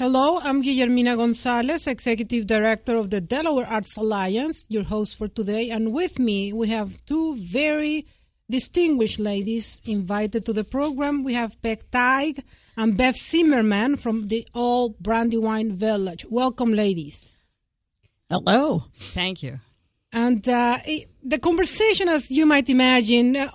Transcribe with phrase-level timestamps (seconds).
[0.00, 5.68] Hello, I'm Guillermina Gonzalez, Executive Director of the Delaware Arts Alliance, your host for today.
[5.68, 8.06] And with me, we have two very
[8.48, 11.22] distinguished ladies invited to the program.
[11.22, 12.42] We have Peg Tigue
[12.78, 16.24] and Bev Zimmerman from the Old Brandywine Village.
[16.30, 17.36] Welcome, ladies.
[18.30, 18.84] Hello.
[19.12, 19.60] Thank you.
[20.14, 20.78] And uh,
[21.22, 23.50] the conversation, as you might imagine, uh,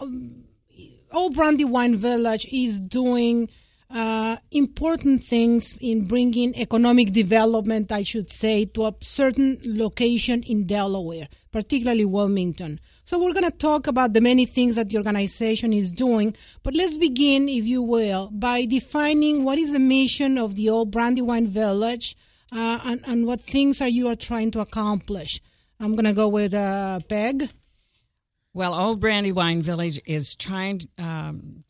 [1.12, 3.50] Old Brandywine Village is doing
[3.90, 10.66] uh, important things in bringing economic development, I should say, to a certain location in
[10.66, 12.80] Delaware, particularly Wilmington.
[13.06, 16.74] So we're going to talk about the many things that the organization is doing, but
[16.74, 21.48] let's begin, if you will, by defining what is the mission of the Old Brandywine
[21.48, 22.18] Village
[22.52, 25.40] uh, and, and what things are you are trying to accomplish.
[25.80, 27.50] I'm going to go with uh, Peg.
[28.56, 31.65] Well, Old Brandywine Village is trying um,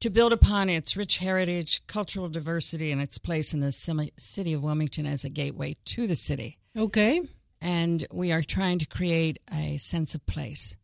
[0.00, 3.72] to build upon its rich heritage, cultural diversity, and its place in the
[4.16, 6.58] city of Wilmington as a gateway to the city.
[6.76, 7.22] Okay.
[7.60, 10.76] And we are trying to create a sense of place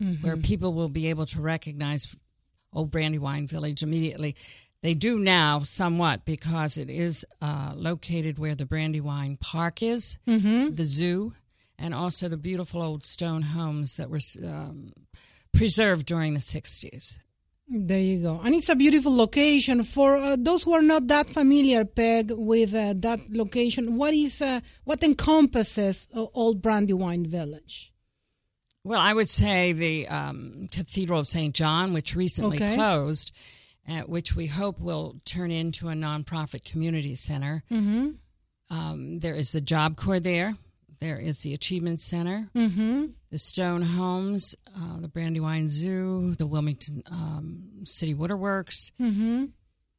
[0.00, 0.22] mm-hmm.
[0.22, 2.14] where people will be able to recognize
[2.72, 4.36] Old Brandywine Village immediately.
[4.82, 10.74] They do now somewhat because it is uh, located where the Brandywine Park is, mm-hmm.
[10.74, 11.32] the zoo,
[11.78, 14.92] and also the beautiful old stone homes that were um,
[15.54, 17.18] preserved during the 60s.
[17.68, 18.40] There you go.
[18.44, 19.82] And it's a beautiful location.
[19.82, 24.42] For uh, those who are not that familiar, Peg, with uh, that location, what is
[24.42, 27.92] uh, what encompasses uh, Old Brandywine Village?
[28.84, 31.54] Well, I would say the um, Cathedral of St.
[31.54, 32.74] John, which recently okay.
[32.74, 33.30] closed,
[33.88, 37.62] uh, which we hope will turn into a nonprofit community center.
[37.70, 38.10] Mm-hmm.
[38.70, 40.56] Um, there is the Job Corps there,
[41.02, 43.06] there is the Achievement Center, mm-hmm.
[43.30, 48.92] the Stone Homes, uh, the Brandywine Zoo, the Wilmington um, City Waterworks.
[49.00, 49.46] Mm-hmm.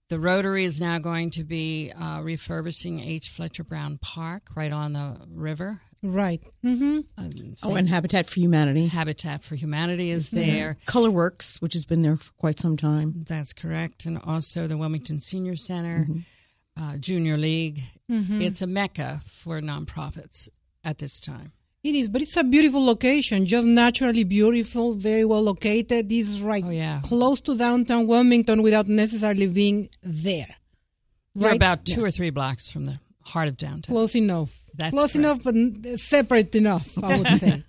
[0.07, 3.29] The Rotary is now going to be uh, refurbishing H.
[3.29, 5.81] Fletcher Brown Park right on the river.
[6.01, 6.41] Right.
[6.63, 6.99] Mm-hmm.
[7.17, 8.87] Um, oh, and Habitat for Humanity.
[8.87, 10.77] Habitat for Humanity is there.
[10.85, 13.25] Colorworks, which has been there for quite some time.
[13.27, 14.05] That's correct.
[14.05, 16.81] And also the Wilmington Senior Center, mm-hmm.
[16.81, 17.83] uh, Junior League.
[18.09, 18.41] Mm-hmm.
[18.41, 20.47] It's a mecca for nonprofits
[20.83, 21.51] at this time.
[21.83, 26.07] It is, but it's a beautiful location, just naturally beautiful, very well located.
[26.07, 27.01] This is right oh, yeah.
[27.03, 30.55] close to downtown Wilmington without necessarily being there.
[31.35, 31.55] We're right?
[31.57, 32.07] about two yeah.
[32.07, 33.93] or three blocks from the heart of downtown.
[33.93, 34.63] Close enough.
[34.75, 35.45] That's close correct.
[35.45, 37.63] enough, but separate enough, I would say.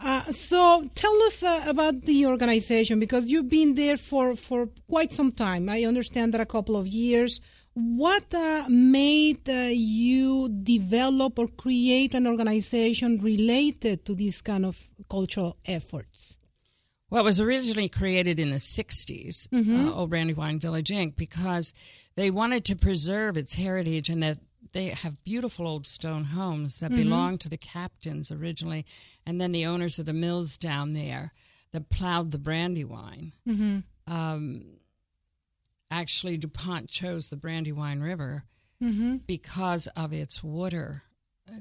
[0.00, 5.12] Uh, so tell us uh, about the organization because you've been there for, for quite
[5.12, 5.68] some time.
[5.68, 7.40] I understand that a couple of years.
[7.74, 14.88] What uh, made uh, you develop or create an organization related to these kind of
[15.10, 16.38] cultural efforts?
[17.10, 19.88] Well, it was originally created in the 60s, mm-hmm.
[19.88, 21.72] uh, Old Brandywine Village Inc., because
[22.14, 24.38] they wanted to preserve its heritage and that
[24.72, 27.02] they have beautiful old stone homes that mm-hmm.
[27.02, 28.84] belonged to the captains originally,
[29.26, 31.32] and then the owners of the mills down there
[31.72, 33.32] that plowed the brandywine.
[33.48, 34.12] Mm-hmm.
[34.12, 34.64] Um,
[36.00, 38.44] actually DuPont chose the Brandywine River
[38.82, 39.16] mm-hmm.
[39.26, 41.02] because of its water,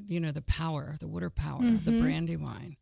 [0.07, 1.75] you know, the power, the water power mm-hmm.
[1.75, 2.01] of the mm-hmm.
[2.01, 2.77] Brandywine.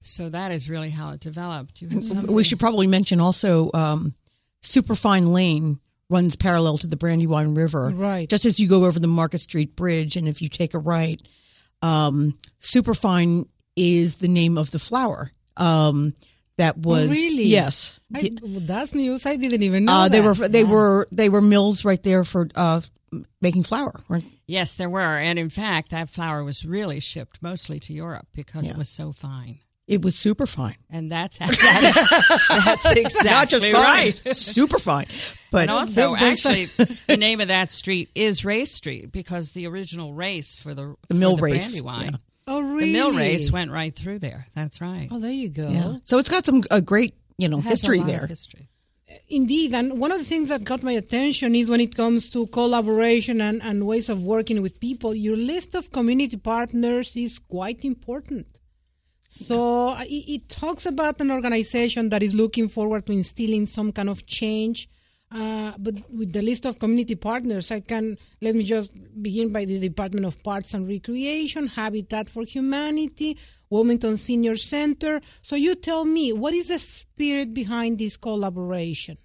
[0.00, 1.82] So that is really how it developed.
[2.28, 4.14] we should probably mention also um,
[4.62, 5.78] Superfine Lane
[6.08, 7.92] runs parallel to the Brandywine River.
[7.94, 8.28] Right.
[8.28, 11.20] Just as you go over the Market Street Bridge, and if you take a right,
[11.82, 15.30] um, Superfine is the name of the flower.
[15.56, 16.14] Um,
[16.60, 18.00] that oh, was oh, really yes.
[18.14, 19.24] I, well, that's news.
[19.24, 19.92] I didn't even know.
[19.92, 20.70] Uh, they were they yeah.
[20.70, 22.82] were they were mills right there for uh,
[23.40, 24.00] making flour.
[24.08, 24.24] Right?
[24.46, 28.66] Yes, there were, and in fact, that flour was really shipped mostly to Europe because
[28.66, 28.72] yeah.
[28.72, 29.60] it was so fine.
[29.86, 34.20] It was super fine, and that's that's, that's exactly right.
[34.36, 35.06] super fine.
[35.50, 36.66] But and also, actually,
[37.08, 41.14] the name of that street is Race Street because the original race for the, the
[41.14, 42.18] mill the race, Brandywine yeah.
[42.46, 42.86] Oh, really?
[42.86, 44.46] The mill race went right through there.
[44.54, 45.08] That's right.
[45.10, 45.68] Oh, there you go.
[45.68, 45.96] Yeah.
[46.04, 48.26] So it's got some a great, you know, history there.
[48.26, 48.68] history.
[49.28, 52.46] Indeed, and one of the things that got my attention is when it comes to
[52.48, 57.84] collaboration and, and ways of working with people, your list of community partners is quite
[57.84, 58.46] important.
[59.28, 64.08] So it, it talks about an organization that is looking forward to instilling some kind
[64.08, 64.88] of change
[65.32, 69.64] uh, but with the list of community partners, I can let me just begin by
[69.64, 73.38] the Department of Parks and Recreation, Habitat for Humanity,
[73.70, 75.20] Wilmington Senior Center.
[75.42, 79.18] So you tell me, what is the spirit behind this collaboration?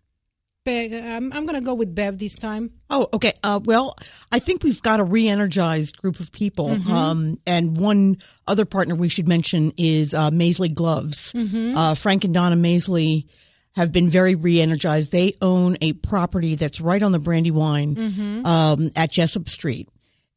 [0.64, 2.72] Bev, I'm, I'm going to go with Bev this time.
[2.90, 3.34] Oh, okay.
[3.44, 3.96] Uh, well,
[4.32, 6.92] I think we've got a re-energized group of people, mm-hmm.
[6.92, 8.18] um, and one
[8.48, 11.34] other partner we should mention is uh, Maisley Gloves.
[11.34, 11.78] Mm-hmm.
[11.78, 13.28] Uh, Frank and Donna Maisley
[13.76, 15.12] have been very re-energized.
[15.12, 19.90] They own a property that's right on the Brandywine um, at Jessup Street,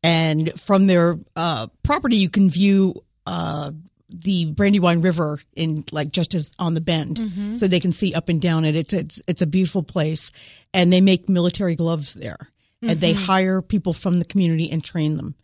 [0.02, 2.94] and from their uh, property you can view
[3.26, 3.72] uh,
[4.08, 7.18] the Brandywine River in like just as on the bend,
[7.56, 8.74] so they can see up and down it.
[8.74, 10.32] It's it's it's a beautiful place,
[10.72, 12.38] and they make military gloves there,
[12.82, 15.34] and they hire people from the community and train them.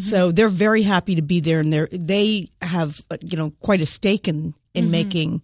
[0.00, 3.80] So they're very happy to be there, and they they have uh, you know quite
[3.80, 5.42] a stake in in making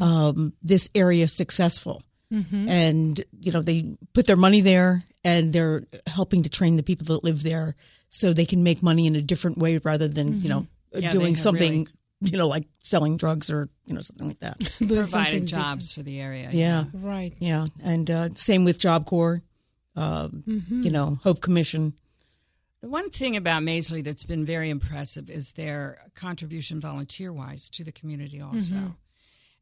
[0.00, 2.02] um, this area successful.
[2.30, 7.06] And you know they put their money there, and they're helping to train the people
[7.06, 7.74] that live there,
[8.10, 11.34] so they can make money in a different way rather than you know Yeah, doing
[11.34, 11.88] have something
[12.20, 14.58] you know like selling drugs or you know something like that.
[14.78, 16.50] Doing something Provided jobs for the area.
[16.52, 17.06] Yeah, different.
[17.06, 17.34] Right.
[17.38, 19.40] yeah, and uh, same with Job Corps,
[19.96, 21.94] um, you know Hope Commission.
[22.80, 27.82] The one thing about Maisley that's been very impressive is their contribution volunteer wise to
[27.82, 28.74] the community also.
[28.74, 28.88] Mm-hmm.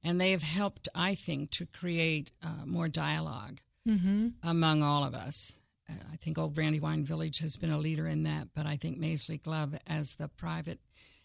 [0.05, 3.59] And they have helped, I think, to create uh, more dialog
[3.89, 4.29] mm-hmm.
[4.43, 5.59] among all of us.
[5.89, 8.99] Uh, I think Old Brandywine Village has been a leader in that, but I think
[8.99, 10.79] Maisley Glove, as the private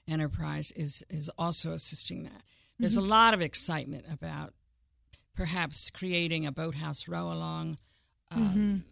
[0.08, 2.42] enterprise, is, is also assisting that.
[2.80, 3.10] There's a mm-hmm.
[3.10, 4.54] lot of excitement about
[5.36, 7.78] perhaps creating a boathouse row along
[8.32, 8.84] um,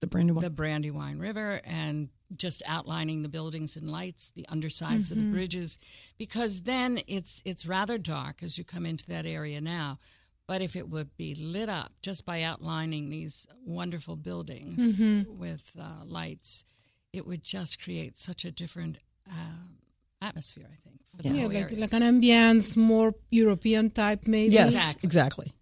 [0.00, 0.42] The Brandywine.
[0.42, 5.78] the Brandywine River and just outlining the buildings and lights, the undersides of the bridges,
[6.18, 9.98] because then it's it's rather dark as you come into that area now.
[10.46, 14.94] But if it would be lit up just by outlining these wonderful buildings
[15.26, 16.64] with uh, lights,
[17.12, 19.66] it would just create such a different uh,
[20.22, 20.66] atmosphere.
[20.70, 21.00] I think.
[21.16, 24.54] For the Yeah, like like an ambience, more European type, maybe.
[24.54, 25.06] yes, Exactly.
[25.06, 25.52] exactly.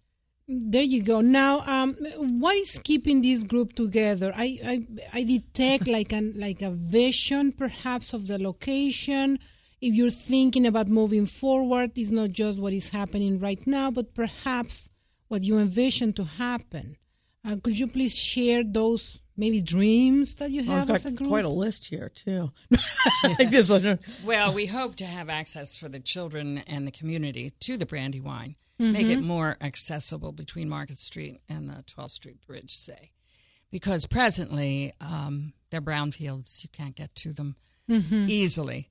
[0.47, 1.21] There you go.
[1.21, 1.95] Now, um,
[2.39, 4.31] what is keeping this group together?
[4.35, 4.87] I, I,
[5.19, 9.39] I detect like an like a vision, perhaps, of the location.
[9.81, 14.13] If you're thinking about moving forward, it's not just what is happening right now, but
[14.13, 14.89] perhaps
[15.27, 16.95] what you envision to happen.
[17.43, 21.09] Uh, could you please share those maybe dreams that you Well, have I've as a
[21.11, 21.29] got group?
[21.29, 22.51] quite a list here too.
[23.23, 23.99] like this one.
[24.23, 28.55] Well, we hope to have access for the children and the community to the Brandywine,
[28.77, 33.11] make it more accessible between Market Street and the 12th Street Bridge, say.
[33.71, 37.55] Because presently, um, they're brownfields, you can't get to them
[38.27, 38.89] easily.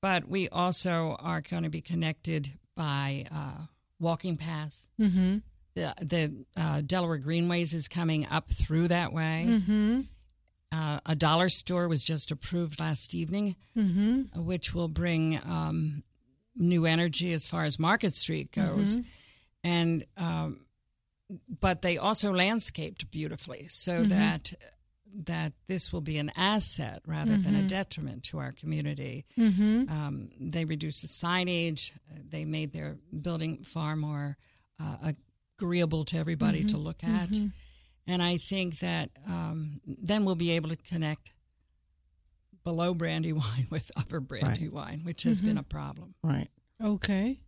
[0.00, 3.66] But we also are going to be connected by uh,
[4.00, 4.88] walking paths.
[5.00, 5.38] Mm-hmm.
[5.74, 9.44] The, the uh, Delaware Greenways is coming up through that way.
[10.72, 13.56] Uh, a dollar store was just approved last evening,
[14.34, 16.02] which will bring um,
[16.56, 18.98] new energy as far as Market Street goes.
[19.64, 20.66] And um,
[21.60, 24.52] but they also landscaped beautifully, so that
[25.24, 29.24] that this will be an asset rather than a detriment to our community.
[29.88, 31.90] Um, they reduced the signage.
[32.28, 34.36] They made their building far more
[34.80, 35.12] uh,
[35.58, 37.28] agreeable to everybody to look at.
[38.06, 41.30] And I think that um, then we'll be able to connect
[42.64, 46.14] below Brandywine with Upper Brandywine, which has been a problem.
[46.22, 46.48] Right.
[46.82, 47.40] Okay.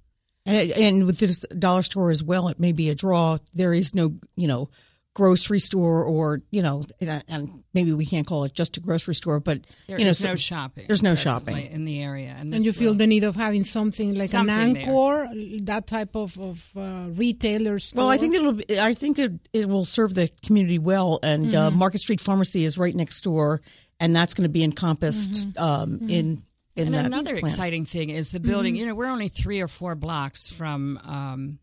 [0.47, 3.39] And, and with this dollar store as well, it may be a draw.
[3.55, 4.69] There is no, you know,
[5.15, 9.15] grocery store or, you know, and- and maybe we can't call it just a grocery
[9.15, 10.87] store, but, There you know, is so- no shopping.
[10.89, 11.57] there's no shopping.
[11.57, 14.55] in the area, and, And you feel will- the need of having something like Something
[14.55, 14.83] an there.
[15.27, 17.99] anchor, that type of, of uh, retailer store?
[18.03, 18.55] Well, I think it'll.
[18.55, 22.65] Be, I think it, it will serve the community well, and uh, Market Street Pharmacy
[22.65, 23.63] is right next door,
[24.01, 26.43] and that's going to be encompassed um, in
[26.77, 27.07] in And that.
[27.07, 27.45] another plan.
[27.45, 28.75] exciting thing is the building.
[28.77, 31.59] You know, we're only three or four blocks from um,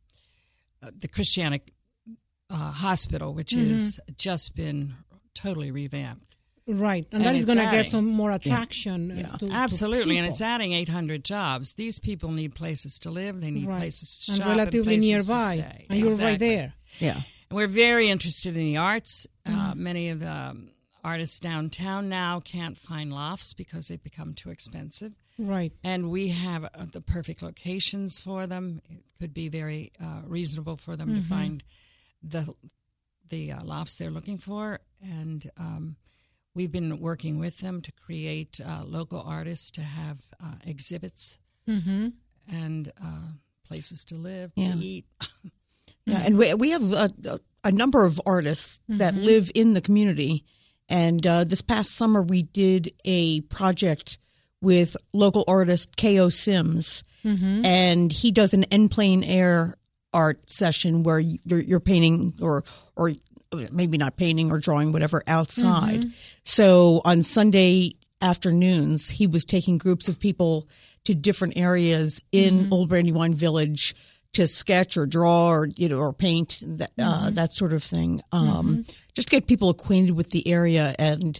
[0.81, 1.59] uh, the Christiana
[2.49, 4.93] uh, Hospital, which has just been
[5.33, 6.37] totally revamped.
[6.67, 9.11] Right, and, And that is going to get some more attraction.
[9.25, 11.73] uh, to- to Absolutely, and it's adding 800 jobs.
[11.73, 13.41] These people need places to live.
[13.41, 13.79] They need right.
[13.79, 15.85] places to and shop relatively and nearby, To stay.
[15.89, 16.73] and you're right there.
[16.99, 17.15] Yeah,
[17.49, 19.27] And we're very interested in the arts.
[19.45, 19.59] Mm-hmm.
[19.59, 20.69] Uh, many of the um,
[21.03, 25.13] artists downtown now can't find lofts because they've become too expensive.
[25.37, 25.71] Right.
[25.83, 28.81] And we have uh, the perfect locations for them.
[28.89, 31.63] It could be very uh, reasonable for them to find
[32.21, 32.51] the
[33.29, 34.79] the uh, lofts they're looking for.
[35.01, 35.95] And um,
[36.53, 42.91] we've been working with them to create uh, local artists to have uh, exhibits and
[43.01, 43.31] uh,
[43.67, 44.73] places to live, Yeah.
[44.73, 45.05] to eat.
[46.05, 49.81] yeah, and we we have a, a, a number of artists that live in the
[49.81, 50.43] community,
[50.91, 54.19] and uh, this past summer we did a project
[54.61, 57.65] with local artist Ko Sims, mm-hmm.
[57.65, 59.77] and he does an en plein air
[60.13, 62.63] art session where you're, you're painting or
[62.95, 63.13] or
[63.71, 66.01] maybe not painting or drawing whatever outside.
[66.01, 66.09] Mm-hmm.
[66.43, 70.67] So on Sunday afternoons, he was taking groups of people
[71.05, 72.73] to different areas in mm-hmm.
[72.73, 73.95] Old Brandywine Village
[74.33, 78.21] to sketch or draw or you know or paint that uh, that sort of thing.
[78.31, 81.39] Um, Just get people acquainted with the area, and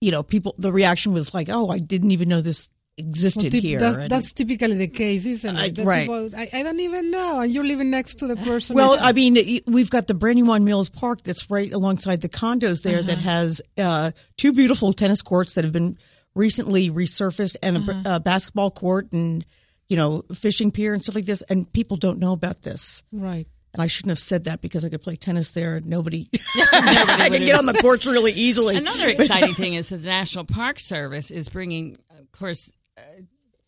[0.00, 0.54] you know, people.
[0.58, 4.32] The reaction was like, "Oh, I didn't even know this existed Typ- here." That's, that's
[4.32, 5.76] typically the case, isn't I- it?
[5.76, 6.02] That right.
[6.02, 8.76] people, I, I don't even know, and you're living next to the person.
[8.76, 13.02] Well, I mean, we've got the Brandywine Mills Park that's right alongside the condos there
[13.02, 15.98] that has uh, two beautiful tennis courts that have been
[16.36, 19.44] recently resurfaced and a, a basketball court and
[19.90, 21.42] you know fishing pier and stuff like this.
[21.42, 23.02] And people don't know about this.
[23.12, 23.46] right.
[23.72, 25.76] And I shouldn't have said that because I could play tennis there.
[25.76, 28.76] and Nobody, I could get on the courts really easily.
[28.76, 33.02] Another exciting thing is that the National Park Service is bringing, of course, uh,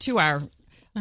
[0.00, 0.42] to our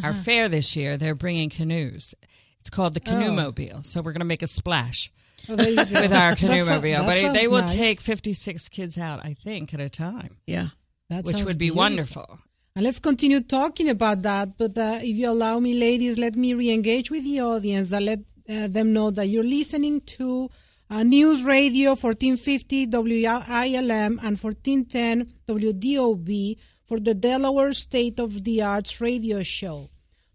[0.04, 0.98] our fair this year.
[0.98, 2.14] They're bringing canoes.
[2.60, 3.82] It's called the Canoe Mobile.
[3.82, 5.12] So we're going to make a splash
[5.50, 6.02] Oh, there you go.
[6.02, 7.04] with our canoe mobile.
[7.04, 7.74] But they will nice.
[7.74, 10.68] take 56 kids out, I think, at a time, yeah.
[11.10, 11.78] That which would be beautiful.
[11.80, 12.40] wonderful.
[12.74, 14.58] And let's continue talking about that.
[14.58, 18.20] But uh, if you allow me, ladies, let me re-engage with the audience and let
[18.50, 20.50] uh, them know that you're listening to
[20.90, 29.02] uh, News Radio 1450 WILM and 1410 WDOV for the Delaware State of the Arts
[29.02, 29.90] radio show.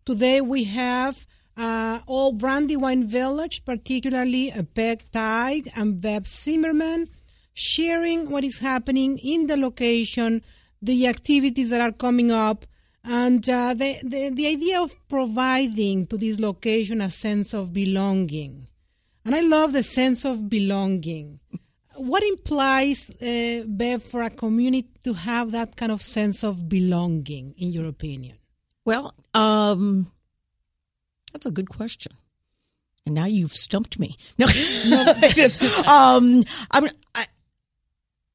[0.05, 1.27] Today we have
[1.57, 7.09] uh, Old Brandywine Village, particularly Peg Tigue and Bev Zimmerman,
[7.55, 10.43] sharing what is happening in the location,
[10.83, 12.65] the activities that are coming up,
[13.05, 18.67] and uh, the, the, the idea of providing to this location a sense of belonging.
[19.25, 21.41] And I love the sense of belonging.
[21.95, 27.55] What implies, uh, Bev, for a community to have that kind of sense of belonging,
[27.57, 28.37] in your opinion?
[28.85, 30.13] Well, um,
[31.33, 32.13] that's a good question.
[33.05, 34.17] And now you've stumped me.
[34.39, 34.47] No,
[35.93, 37.25] um, I mean, I,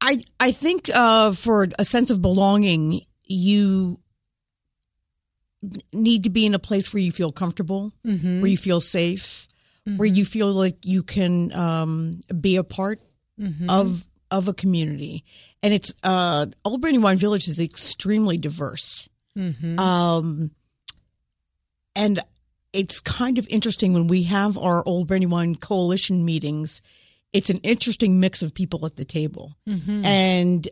[0.02, 4.00] I, I think uh, for a sense of belonging, you
[5.94, 7.94] need to be in a place where you feel comfortable,
[8.42, 9.48] where you feel safe,
[9.98, 13.00] where you feel like you can um, be a part
[13.70, 15.24] of of a community.
[15.62, 19.08] And it's uh, Old Brandywine Village is extremely diverse.
[19.80, 20.52] Um,
[21.96, 22.20] and
[22.74, 26.82] it's kind of interesting when we have our Old Brandywine Coalition meetings.
[27.34, 30.06] It's an interesting mix of people at the table, mm-hmm.
[30.06, 30.68] and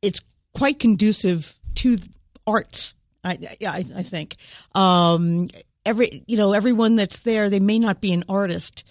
[0.00, 0.20] it's
[0.54, 1.98] quite conducive to
[2.46, 2.94] arts.
[3.22, 4.36] I, I, I think
[4.74, 5.48] um,
[5.84, 8.88] every you know everyone that's there, they may not be an artist,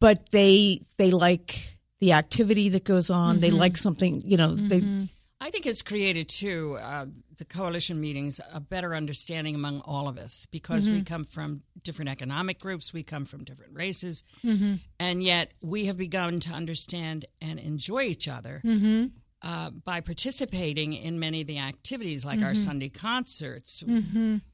[0.00, 3.40] but they they like the activity that goes on.
[3.40, 3.58] They mm-hmm.
[3.58, 4.54] like something, you know.
[4.54, 5.04] They mm-hmm.
[5.40, 10.18] I think it's created too uh, the coalition meetings a better understanding among all of
[10.18, 11.04] us because we mm-hmm.
[11.04, 14.74] come from different economic groups, we come from different races, mm-hmm.
[14.98, 19.06] and yet we have begun to understand and enjoy each other mm-hmm.
[19.42, 23.84] uh, by participating in many of the activities, like our Sunday concerts.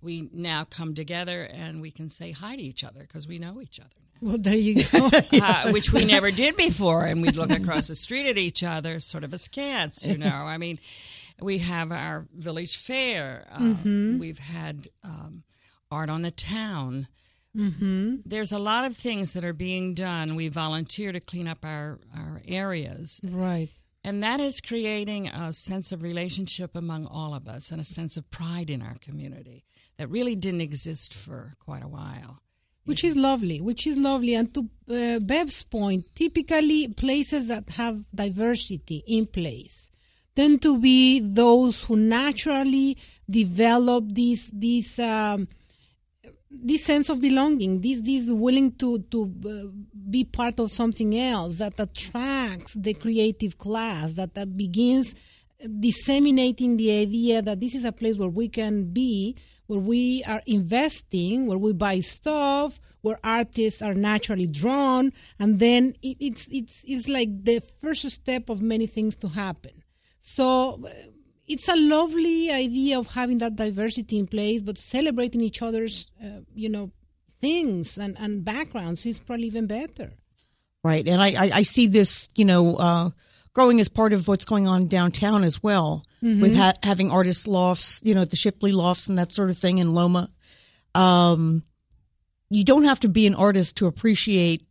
[0.02, 3.62] We now come together and we can say hi to each other because we know
[3.62, 5.11] each other Well, there you go.
[5.35, 7.04] uh, which we never did before.
[7.04, 10.31] And we'd look across the street at each other, sort of askance, you know.
[10.31, 10.78] I mean,
[11.43, 13.47] we have our village fair.
[13.52, 15.43] Um, We've had um,
[15.90, 17.07] art on the town.
[17.54, 18.16] Mm-hmm.
[18.25, 20.37] There's a lot of things that are being done.
[20.37, 23.21] We volunteer to clean up our, our areas.
[23.23, 23.69] right.
[24.07, 28.19] And that is creating a sense of relationship among all of us and a sense
[28.19, 29.64] of pride in our community
[29.99, 32.38] that really didn't exist for quite a while.
[32.84, 34.34] Which is lovely which is lovely.
[34.34, 39.90] And to uh, bev's point typically places that have diversity in place
[40.34, 42.96] tend to be those who naturally
[43.28, 45.48] develop this this um,
[46.50, 49.70] this sense of belonging this this willing to to uh,
[50.10, 55.14] be part of something else that attracts the creative class that that begins
[55.80, 59.36] disseminating the idea that this is a place where we can be
[59.66, 65.94] where we are investing, where we buy stuff, where artists are naturally drawn, and then
[66.02, 69.83] it, it's it's it's like the first step of many things to happen.
[70.21, 70.90] So uh,
[71.47, 76.40] it's a lovely idea of having that diversity in place, but celebrating each other's, uh,
[76.54, 76.90] you know,
[77.40, 80.12] things and, and backgrounds is probably even better.
[80.83, 81.06] Right.
[81.06, 83.11] And I, I, I see this, you know, uh,
[83.54, 88.00] growing as part of what's going on downtown as well with ha- having artist lofts,
[88.02, 90.30] you know, at the Shipley lofts and that sort of thing in Loma.
[90.94, 91.62] Um,
[92.50, 94.62] you don't have to be an artist to appreciate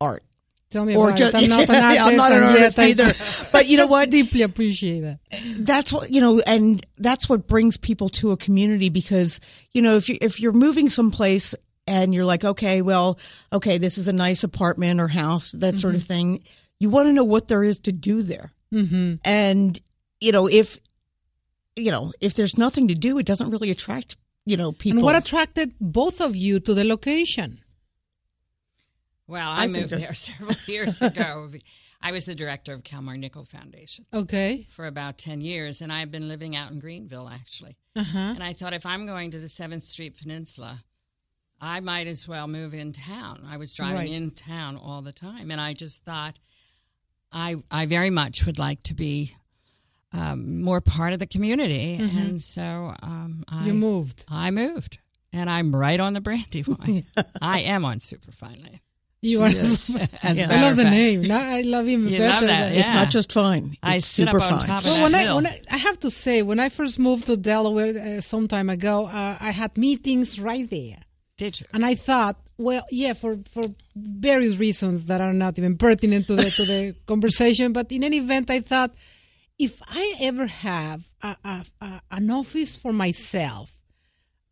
[0.00, 0.22] art.
[0.70, 1.42] Tell me Or about just, it.
[1.42, 2.00] I'm not an artist.
[2.06, 3.12] I'm not an artist either.
[3.52, 4.10] But you know what?
[4.10, 5.18] deeply appreciate that.
[5.60, 9.40] that's what you know and that's what brings people to a community because
[9.72, 11.54] you know if you if you're moving someplace
[11.86, 13.18] and you're like okay well
[13.52, 16.44] okay this is a nice apartment or house that sort of thing
[16.80, 19.14] you want to know what there is to do there Mm-hmm.
[19.24, 19.80] and
[20.20, 20.78] you know if
[21.74, 24.98] you know if there's nothing to do it doesn't really attract you know people.
[24.98, 27.60] And what attracted both of you to the location?
[29.26, 31.50] Well, I I, moved there several years ago.
[32.00, 34.66] I was the director of Kalmar Nyckel Foundation Okay.
[34.70, 37.76] for about 10 years, and I've been living out in Greenville, actually.
[37.96, 38.18] Uh huh.
[38.18, 40.84] And I thought if I'm going to the 7th Street Peninsula,
[41.60, 43.44] I might as well move in town.
[43.50, 44.12] I was driving Right.
[44.12, 46.38] in town all the time, and I just thought
[47.32, 49.34] I, I very much would like to be
[50.12, 51.94] um, more part of the community.
[52.00, 54.24] And so um, I, You moved.
[54.28, 54.98] I moved,
[55.32, 57.04] and I'm right on the Brandywine.
[57.42, 58.80] I am on Superfine Lane.
[59.20, 59.48] You are.
[59.48, 59.88] As
[60.38, 60.46] Yeah.
[60.48, 60.94] I love the fact.
[60.94, 61.22] name.
[61.22, 62.46] Now I love him You better.
[62.46, 63.76] love It's not just fine.
[63.82, 64.68] I it's up super fine.
[64.68, 67.88] Well, when I, when I, I have to say, when I first moved to Delaware
[68.18, 70.98] uh, some time ago, uh, I had meetings right there.
[71.36, 71.66] Did you?
[71.74, 73.62] And I thought, well, yeah, for, for
[73.94, 77.72] various reasons that are not even pertinent to the to the conversation.
[77.72, 78.94] But in any event, I thought,
[79.58, 83.72] if I ever have a, a, a, an office for myself,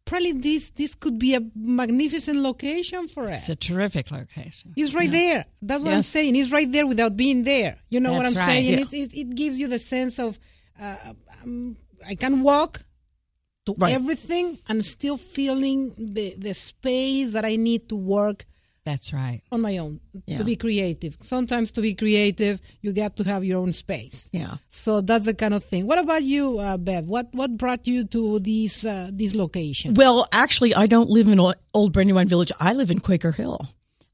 [0.05, 3.33] probably this this could be a magnificent location for it.
[3.33, 4.73] It's a terrific location.
[4.77, 5.45] It's right there.
[5.61, 6.37] That's what I'm saying.
[6.37, 7.77] It's right there without being there.
[7.89, 8.47] You know what I'm right.
[8.47, 8.65] saying?
[8.71, 8.81] Yeah.
[8.81, 10.39] It, it, it gives you the sense of
[10.81, 10.95] uh,
[11.43, 12.86] um, I can walk
[13.67, 13.95] to Right.
[13.95, 18.47] everything and still feeling the, the space that I need to work
[18.85, 19.43] That's right.
[19.51, 20.39] on my own Yeah.
[20.39, 21.17] to be creative.
[21.23, 24.29] Sometimes to be creative, you got to have your own space.
[24.33, 24.59] Yeah.
[24.71, 25.87] So that's the kind of thing.
[25.89, 27.07] What about you, uh, Bev?
[27.07, 29.95] What what brought you to this uh, this location?
[29.95, 32.53] Well, actually, I don't live in Old- Old Brandywine Village.
[32.61, 33.59] I live in Quaker Hill.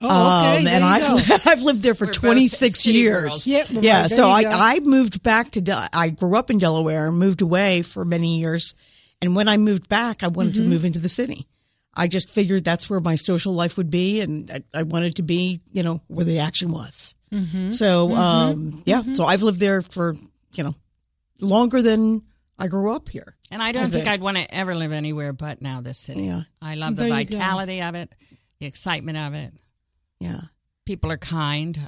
[0.04, 0.62] Oh, okay.
[0.62, 1.36] Um, and I've go.
[1.50, 3.22] I've lived there for We're 26 years.
[3.22, 3.46] girls.
[3.46, 4.00] Yep, right, yeah.
[4.08, 4.48] there So I go.
[4.50, 8.74] I moved back to Del- I grew up in Delaware, moved away for many years,
[9.22, 10.62] and when I moved back, I wanted Mm-hmm.
[10.64, 11.46] to move into the city.
[11.94, 15.22] I just figured that's where my social life would be, and I, I wanted to
[15.22, 17.14] be, you know, where the action was.
[17.30, 17.70] Mm-hmm.
[17.70, 19.02] So, um, yeah.
[19.14, 20.16] So I've lived there for,
[20.54, 20.74] you know,
[21.40, 22.22] longer than
[22.58, 23.36] I grew up here.
[23.50, 24.08] And I don't I think think.
[24.08, 26.22] I'd want to ever live anywhere but now this city.
[26.22, 26.42] Yeah.
[26.62, 28.14] I love the There vitality of it,
[28.58, 29.52] the excitement of it.
[30.20, 30.40] Yeah.
[30.86, 31.78] People are kind.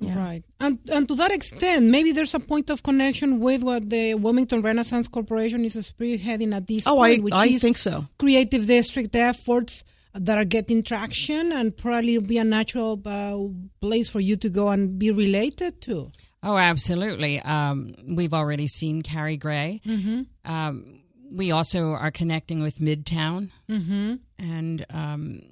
[0.00, 0.16] Yeah.
[0.16, 0.44] Right.
[0.60, 4.62] And and to that extent, maybe there's a point of connection with what the Wilmington
[4.62, 8.06] Renaissance Corporation is spearheading at this Oh, I point, which I is think so.
[8.18, 9.82] creative district efforts
[10.14, 13.36] that are getting traction and probably be a natural uh,
[13.80, 16.10] place for you to go and be related to.
[16.44, 17.40] Oh, absolutely.
[17.40, 19.80] Um, we've already seen Carrie Gray.
[19.84, 20.22] Mm-hmm.
[20.50, 24.14] Um, we also are connecting with Midtown, Mm-hmm.
[24.38, 25.42] and um,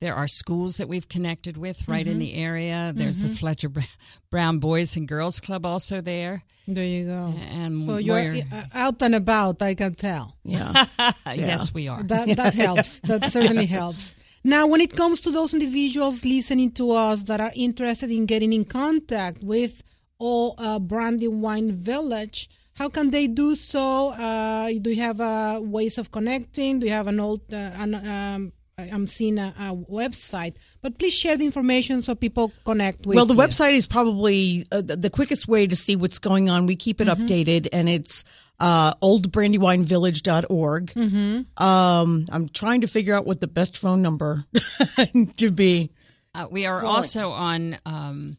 [0.00, 2.12] there are schools that we've connected with right Mm-hmm.
[2.12, 2.92] in the area.
[2.94, 3.70] There's the Fletcher
[4.30, 7.34] Brown Boys and Girls Club also there, There you go.
[7.50, 10.36] and So you're we're uh, out and about, I can tell.
[10.44, 10.86] Yeah.
[11.34, 12.02] yes, we are.
[12.02, 13.00] That that helps.
[13.00, 14.14] That certainly helps.
[14.44, 18.52] Now, when it comes to those individuals listening to us that are interested in getting
[18.52, 19.82] in contact with
[20.18, 24.10] all uh, Brandywine Village, how can they do so?
[24.10, 26.78] Uh, do you have uh, ways of connecting?
[26.78, 27.40] Do you have an old?
[27.52, 32.14] Uh, an, um, I- I'm seeing a, a website, but please share the information so
[32.14, 33.16] people connect with.
[33.16, 33.40] Well, the you.
[33.40, 36.66] website is probably uh, the the quickest way to see what's going on.
[36.66, 38.22] We keep it updated, and it's
[38.60, 40.86] uh, oldbrandywinevillage.org.
[40.94, 41.62] Mm-hmm.
[41.64, 44.44] Um, I'm trying to figure out what the best phone number
[45.38, 45.90] to be.
[46.34, 48.36] Uh, we are also on um,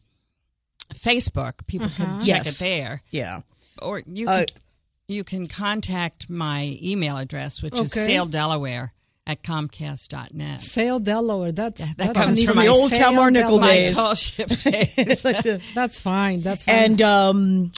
[0.94, 1.66] Facebook.
[1.66, 2.60] People can check Yes.
[2.60, 3.40] it there, Yeah.
[3.82, 4.56] or you Uh, can,
[5.08, 8.14] you can contact my email address, which is Okay.
[8.16, 8.90] saledelaware
[9.26, 10.60] at comcast.net.
[10.60, 11.52] Sail Delaware.
[11.52, 13.68] That's that that's comes from easy- the old Sail Kalmar Nyckel Delaware.
[13.68, 13.94] days.
[13.96, 14.94] My tall ship days.
[14.98, 15.72] It's like this.
[15.72, 16.40] That's fine.
[16.42, 16.74] That's fine.
[16.74, 17.72] And um,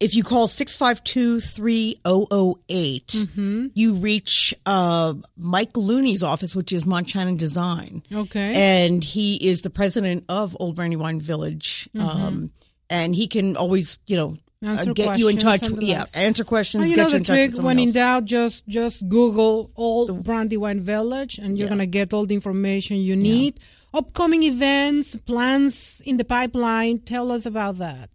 [0.00, 3.66] if you call 652 3008, Mm-hmm.
[3.74, 8.02] you reach uh, Mike Looney's office, which is Montana Design.
[8.12, 8.52] okay.
[8.84, 11.88] and he is the president of Old Brandywine Village.
[11.98, 12.50] Um,
[12.90, 14.84] and he can always, you know, uh.
[14.92, 15.60] Get you in touch.
[15.62, 16.82] the Yeah, answer questions.
[16.82, 19.70] And you get know you the in trick with when in doubt, just just Google
[19.76, 21.70] Old Brandywine Village, and you're Yeah.
[21.70, 23.60] gonna get all the information you need.
[23.92, 26.98] Upcoming events, plans in the pipeline.
[26.98, 28.10] Tell us about that.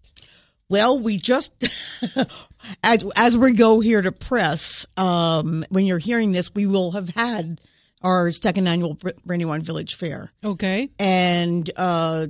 [0.67, 1.51] Well, we just
[2.83, 4.85] as as we go here to press.
[4.97, 7.61] Um, when you're hearing this, we will have had
[8.01, 12.27] our second annual Brandywine Village Fair, Okay, and uh,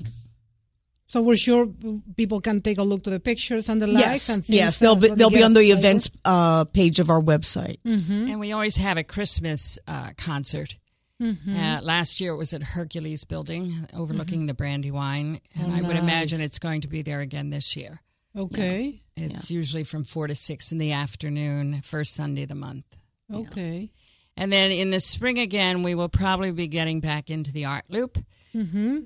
[1.10, 1.68] so we're sure
[2.16, 4.06] people can take a look to the pictures and the likes.
[4.06, 5.80] yes, and things yes, they'll be they they'll be on the flavor.
[5.80, 7.80] events uh, page of our website.
[7.84, 10.78] And we always have a Christmas uh, concert.
[11.22, 15.98] Uh, last year it was at Hercules Building overlooking the Brandywine, and Oh, I would
[15.98, 18.00] imagine it's going to be there again this year.
[18.38, 22.86] Okay, It's usually from 4 to 6 in the afternoon, first Sunday of the month.
[23.34, 23.92] okay.
[24.38, 27.84] And then in the spring again, we will probably be getting back into the art
[27.90, 28.18] loop.
[28.56, 29.00] Mm-hmm.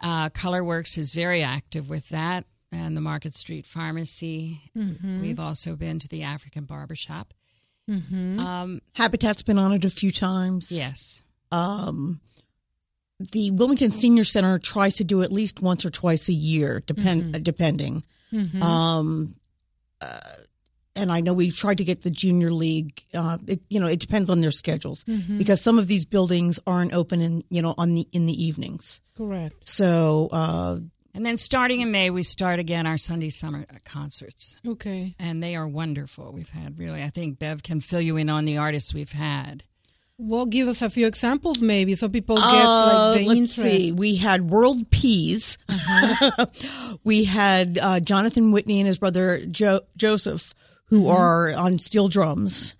[0.00, 4.60] Uh, Colorworks is very active with that, and the Market Street Pharmacy.
[4.76, 5.20] Mm-hmm.
[5.22, 7.34] We've also been to the African Barber Shop.
[8.44, 10.70] Um, Habitat's been on it a few times.
[10.70, 11.22] yes.
[11.50, 12.20] Um,
[13.32, 17.34] the Wilmington Senior Center tries to do at least once or twice a year, depend
[17.34, 18.04] uh, depending.
[18.62, 19.34] Um,
[20.00, 20.20] uh,
[20.98, 23.02] and I know we've tried to get the junior league.
[23.14, 26.92] Uh, it, you know, it depends on their schedules because some of these buildings aren't
[26.92, 29.00] open in you know on the in the evenings.
[29.16, 29.54] Correct.
[29.64, 30.78] So uh,
[31.14, 34.56] And then starting in May, we start again our Sunday summer concerts.
[34.66, 35.14] Okay.
[35.18, 36.32] And they are wonderful.
[36.32, 39.64] We've had really, I think Bev can fill you in on the artists we've had.
[40.20, 43.76] Well, give us a few examples, maybe, so people get Uh, like the let's interest.
[43.76, 43.92] see.
[43.92, 45.58] We had World Peas.
[47.04, 50.54] we had uh, Jonathan Whitney and his brother jo- Joseph,
[50.88, 51.10] who Mm-hmm.
[51.10, 52.74] are on steel drums.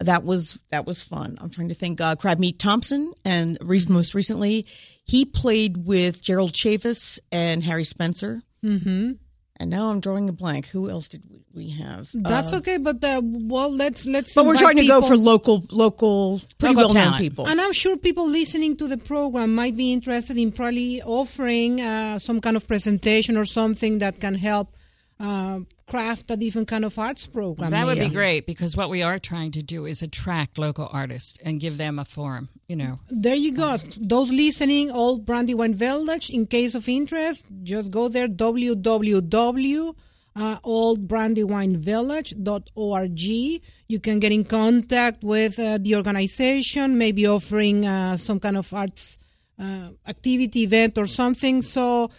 [0.00, 1.38] That was that was fun.
[1.40, 2.00] I'm trying to think.
[2.00, 3.92] Uh, Crab Meat Thompson, and re- Mm-hmm.
[3.94, 4.66] most recently,
[5.04, 8.42] he played with Gerald Chavis and Harry Spencer.
[8.64, 9.12] Mm-hmm.
[9.58, 10.66] And now I'm drawing a blank.
[10.66, 12.10] Who else did we, we have?
[12.12, 14.34] That's okay, but uh, well, let's let's.
[14.34, 17.48] but we're trying to go for local, local, pretty well known people.
[17.48, 22.18] And I'm sure people listening to the program might be interested in probably offering uh,
[22.18, 24.76] some kind of presentation or something that can help
[25.18, 27.70] uh, craft a different kind of arts program.
[27.70, 28.10] That would maybe.
[28.10, 31.78] be great because what we are trying to do is attract local artists and give
[31.78, 32.98] them a forum, you know.
[33.08, 33.78] There you go.
[33.96, 39.94] Those listening, Old Brandywine Village, in case of interest, just go there, www.
[40.38, 43.20] Uh, oldbrandywinevillage.org.
[43.88, 48.70] You can get in contact with uh, the organization, maybe offering uh, some kind of
[48.74, 49.18] arts
[49.58, 51.62] uh, activity event or something.
[51.62, 52.10] So,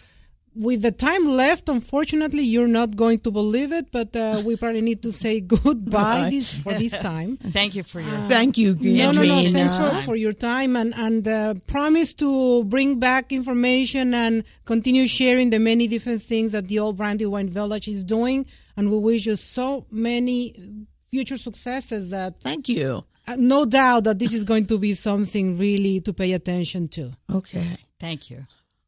[0.58, 4.80] with the time left, unfortunately, you're not going to believe it, but uh, we probably
[4.80, 7.36] need to say goodbye this, for this time.
[7.42, 8.10] Thank you for your.
[8.28, 9.24] Thank you, No, no, no.
[9.24, 9.58] Gina.
[9.58, 15.06] Thanks for, for your time and and uh, promise to bring back information and continue
[15.06, 18.44] sharing the many different things that the Old Brandywine Village is doing.
[18.76, 23.04] And we wish you so many future successes that Thank you.
[23.26, 27.12] uh, no doubt that this is going to be something really to pay attention to.
[27.32, 27.78] Okay.
[28.00, 28.46] Thank you.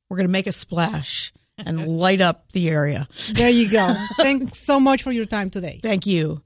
[0.08, 1.32] We're going to make a splash
[1.66, 3.08] and light up the area.
[3.32, 3.94] There you go.
[4.18, 5.80] Thanks so much for your time today.
[5.82, 6.42] Thank you.